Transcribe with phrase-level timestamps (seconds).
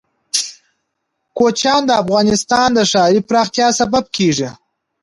[1.37, 4.49] کوچیان د افغانستان د ښاري پراختیا سبب کېږي.